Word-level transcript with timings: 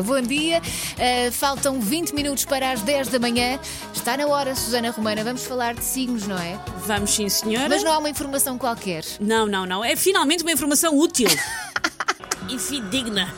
Bom 0.00 0.20
dia, 0.22 0.62
Uh, 0.92 1.32
faltam 1.32 1.80
20 1.80 2.14
minutos 2.14 2.44
para 2.44 2.70
as 2.70 2.80
10 2.82 3.08
da 3.08 3.18
manhã. 3.18 3.58
Está 3.92 4.16
na 4.16 4.26
hora, 4.26 4.54
Susana 4.54 4.90
Romana. 4.90 5.24
Vamos 5.24 5.44
falar 5.44 5.74
de 5.74 5.84
signos, 5.84 6.26
não 6.26 6.38
é? 6.38 6.58
Vamos 6.86 7.10
sim, 7.10 7.28
senhora. 7.28 7.68
Mas 7.68 7.82
não 7.82 7.92
há 7.92 7.98
uma 7.98 8.08
informação 8.10 8.56
qualquer. 8.56 9.04
Não, 9.20 9.46
não, 9.46 9.66
não. 9.66 9.84
É 9.84 9.96
finalmente 9.96 10.42
uma 10.42 10.52
informação 10.52 10.96
útil 10.96 11.28
e 12.48 12.58
fidedigna. 12.58 13.34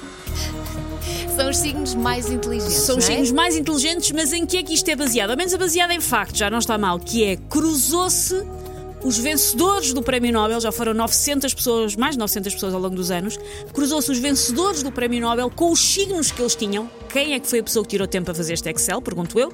São 1.34 1.50
os 1.50 1.56
signos 1.56 1.94
mais 1.94 2.30
inteligentes. 2.30 2.74
São 2.74 2.98
os 2.98 3.04
é? 3.04 3.08
signos 3.08 3.32
mais 3.32 3.56
inteligentes, 3.56 4.10
mas 4.12 4.32
em 4.32 4.46
que 4.46 4.56
é 4.56 4.62
que 4.62 4.74
isto 4.74 4.88
é 4.88 4.94
baseado? 4.94 5.30
Ao 5.30 5.36
menos 5.36 5.52
é 5.52 5.58
baseado 5.58 5.90
em 5.90 6.00
facto, 6.00 6.36
já 6.36 6.50
não 6.50 6.58
está 6.58 6.78
mal, 6.78 6.98
que 6.98 7.24
é 7.24 7.36
cruzou-se 7.36 8.44
os 9.04 9.18
vencedores 9.18 9.92
do 9.92 10.02
Prémio 10.02 10.32
Nobel, 10.32 10.60
já 10.60 10.72
foram 10.72 10.94
900 10.94 11.52
pessoas, 11.54 11.94
mais 11.94 12.14
de 12.14 12.18
900 12.18 12.54
pessoas 12.54 12.72
ao 12.74 12.80
longo 12.80 12.96
dos 12.96 13.10
anos, 13.10 13.38
cruzou-se 13.72 14.10
os 14.10 14.18
vencedores 14.18 14.82
do 14.82 14.90
Prémio 14.90 15.20
Nobel 15.20 15.50
com 15.50 15.70
os 15.70 15.78
signos 15.80 16.32
que 16.32 16.40
eles 16.40 16.54
tinham. 16.56 16.90
Quem 17.12 17.34
é 17.34 17.40
que 17.40 17.46
foi 17.46 17.58
a 17.58 17.62
pessoa 17.62 17.84
que 17.84 17.90
tirou 17.90 18.06
tempo 18.06 18.30
a 18.30 18.34
fazer 18.34 18.54
este 18.54 18.68
Excel? 18.70 19.02
Pergunto 19.02 19.38
eu. 19.38 19.52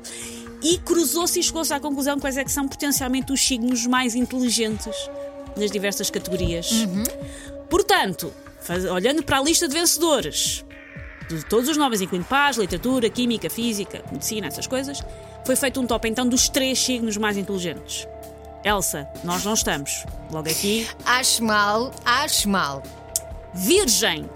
E 0.62 0.78
cruzou-se 0.78 1.40
e 1.40 1.42
chegou-se 1.42 1.72
à 1.74 1.80
conclusão 1.80 2.18
quais 2.20 2.36
é 2.36 2.44
que 2.44 2.52
são 2.52 2.68
potencialmente 2.68 3.32
os 3.32 3.40
signos 3.40 3.86
mais 3.86 4.14
inteligentes 4.14 4.94
nas 5.56 5.70
diversas 5.70 6.10
categorias. 6.10 6.70
Portanto, 7.68 8.32
faz- 8.60 8.84
olhando 8.84 9.22
para 9.22 9.38
a 9.38 9.42
lista 9.42 9.66
de 9.66 9.74
vencedores 9.74 10.64
de 11.28 11.44
todos 11.46 11.68
os 11.68 11.76
Nobels, 11.76 12.00
incluindo 12.00 12.26
paz, 12.26 12.56
literatura, 12.56 13.08
química, 13.08 13.48
física, 13.48 14.02
medicina, 14.10 14.48
essas 14.48 14.66
coisas, 14.66 15.00
foi 15.46 15.54
feito 15.56 15.80
um 15.80 15.86
top 15.86 16.08
então 16.08 16.28
dos 16.28 16.48
três 16.48 16.78
signos 16.78 17.16
mais 17.16 17.36
inteligentes. 17.36 18.06
Elsa, 18.64 19.08
nós 19.24 19.44
não 19.44 19.54
estamos. 19.54 20.04
Logo 20.30 20.48
aqui, 20.48 20.86
Acho 21.04 21.42
mal, 21.44 21.90
acho 22.04 22.48
mal. 22.48 22.82
Virgem. 23.54 24.28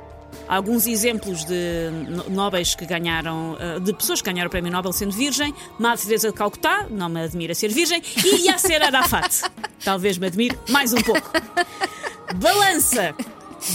Alguns 0.48 0.86
exemplos 0.86 1.44
de 1.44 1.88
no- 2.08 2.28
nobres 2.28 2.74
que 2.74 2.84
ganharam, 2.84 3.56
eh, 3.58 3.80
de 3.80 3.94
pessoas 3.94 4.20
que 4.20 4.30
ganharam 4.30 4.48
o 4.48 4.50
Prémio 4.50 4.70
Nobel 4.70 4.92
sendo 4.92 5.12
virgem. 5.12 5.54
Madre 5.78 6.04
Teresa 6.04 6.28
de 6.28 6.34
Calcutá, 6.34 6.86
não 6.90 7.08
me 7.08 7.22
admira 7.22 7.54
ser 7.54 7.68
virgem. 7.68 8.02
E 8.24 8.46
Yasser 8.48 8.82
Arafat. 8.82 9.42
Talvez 9.84 10.18
me 10.18 10.26
admire 10.26 10.58
mais 10.68 10.92
um 10.92 11.00
pouco. 11.00 11.30
Balança. 12.36 13.14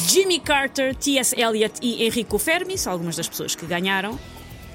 Jimmy 0.07 0.39
Carter, 0.39 0.93
T.S. 0.95 1.33
Eliot 1.39 1.79
e 1.81 2.05
Enrico 2.05 2.37
Fermi, 2.37 2.77
são 2.77 2.93
algumas 2.93 3.15
das 3.15 3.27
pessoas 3.27 3.55
que 3.55 3.65
ganharam. 3.65 4.19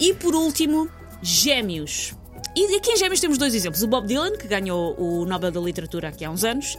E 0.01 0.13
por 0.13 0.35
último, 0.35 0.89
Gêmeos. 1.23 2.15
E 2.57 2.77
aqui 2.77 2.93
em 2.93 2.97
Gêmeos 2.97 3.21
temos 3.21 3.39
dois 3.39 3.55
exemplos: 3.55 3.83
o 3.83 3.87
Bob 3.87 4.07
Dylan, 4.07 4.33
que 4.33 4.47
ganhou 4.47 4.95
o 4.99 5.25
Nobel 5.27 5.51
da 5.51 5.61
Literatura 5.61 6.09
aqui 6.09 6.25
há 6.25 6.31
uns 6.31 6.45
anos, 6.45 6.77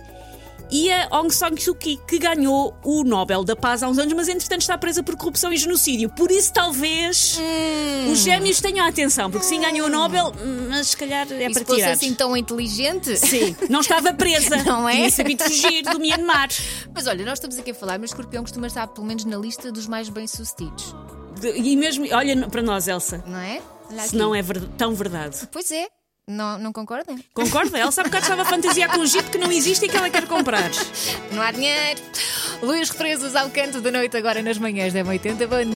e 0.72 0.90
a 0.92 1.08
Aung 1.12 1.30
San 1.30 1.56
Suu 1.58 1.76
Kyi, 1.76 2.00
que 2.08 2.18
ganhou 2.18 2.74
o 2.84 3.04
Nobel 3.04 3.44
da 3.44 3.56
Paz 3.56 3.84
há 3.84 3.88
uns 3.90 3.98
anos, 4.00 4.14
mas 4.14 4.28
entretanto 4.30 4.62
está 4.62 4.78
presa 4.78 5.04
por 5.04 5.16
corrupção 5.16 5.52
e 5.54 5.58
genocídio. 5.58 6.10
Por 6.10 6.32
isso, 6.32 6.52
talvez 6.54 7.38
os 8.12 8.20
gêmeos 8.20 8.60
tenham 8.62 8.86
atenção, 8.88 9.30
porque 9.30 9.46
sim 9.46 9.60
ganhou 9.62 9.88
o 9.88 9.90
Nobel, 9.92 10.32
mas 10.70 10.88
se 10.88 10.98
calhar 10.98 11.28
é 11.32 11.46
E 11.46 11.50
para 11.52 11.60
se 11.60 11.66
fosse 11.66 11.80
tirar. 11.82 11.92
assim 11.92 12.14
tão 12.14 12.36
inteligente? 12.38 13.16
Sim, 13.18 13.56
não 13.70 13.82
estava 13.82 14.14
presa. 14.14 14.56
Não 14.66 14.88
é? 14.90 14.96
Tinha 14.96 15.12
sabido 15.12 15.44
fugir 15.44 15.84
do 15.84 16.00
Myanmar. 16.00 16.48
Mas 16.94 17.06
olha, 17.06 17.24
nós 17.26 17.34
estamos 17.34 17.58
aqui 17.60 17.72
a 17.72 17.76
falar, 17.76 18.00
mas 18.00 18.10
o 18.10 18.14
escorpião 18.14 18.42
costuma 18.44 18.68
estar 18.68 18.88
pelo 18.88 19.06
menos 19.06 19.26
na 19.26 19.38
lista 19.38 19.72
dos 19.72 19.86
mais 19.88 20.10
bem-sucedidos, 20.10 20.96
E 21.56 21.76
mesmo, 21.76 22.08
olha 22.12 22.48
para 22.48 22.62
nós, 22.64 22.88
Elsa, 22.88 23.24
não 23.28 23.38
é? 23.40 23.62
Se 24.08 24.16
não 24.16 24.34
é 24.36 24.42
ver- 24.42 24.62
tão 24.78 24.94
verdade. 24.94 25.48
Pois 25.52 25.70
é, 25.72 25.88
não, 26.28 26.58
não 26.58 26.74
concordam? 26.74 27.18
Concorda? 27.34 27.78
Elsa 27.80 28.02
há 28.02 28.04
bocado 28.04 28.24
estava 28.24 28.42
a 28.42 28.46
fantasiar 28.46 28.92
com 28.92 29.00
um 29.02 29.06
jeep 29.06 29.30
que 29.30 29.38
não 29.38 29.52
existe 29.52 29.86
e 29.86 29.90
que 29.90 29.96
ela 29.96 30.10
quer 30.10 30.28
comprar. 30.28 30.70
Não 31.32 31.42
há 31.42 31.52
dinheiro. 31.52 32.02
Luís 32.62 32.90
Represas 32.90 33.36
ao 33.36 33.50
canto 33.50 33.80
da 33.82 33.92
noite 33.92 34.16
agora 34.18 34.42
nas 34.42 34.58
manhãs 34.58 34.92
da 34.94 35.04
80. 35.04 35.46
Bom 35.48 35.64